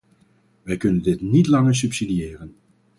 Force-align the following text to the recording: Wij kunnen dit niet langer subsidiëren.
Wij 0.61 0.77
kunnen 0.77 1.01
dit 1.03 1.21
niet 1.21 1.47
langer 1.47 1.75
subsidiëren. 1.75 2.55